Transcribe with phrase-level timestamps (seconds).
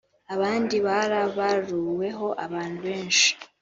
[0.35, 3.27] abandi barabaruweho abantu benshi